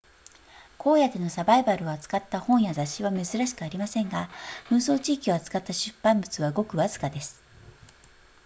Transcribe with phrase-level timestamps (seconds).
[0.79, 4.31] 荒野でのサバイバルを扱った本や雑誌は珍しくありませんが
[4.67, 7.39] 紛争地域を扱った出版物はごくわずかです